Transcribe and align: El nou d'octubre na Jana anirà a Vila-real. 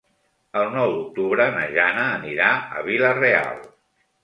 El 0.61 0.71
nou 0.75 0.93
d'octubre 0.93 1.45
na 1.59 1.67
Jana 1.77 2.07
anirà 2.15 2.51
a 2.81 2.85
Vila-real. 2.91 3.65